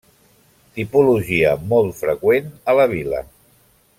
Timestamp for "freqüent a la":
2.01-2.91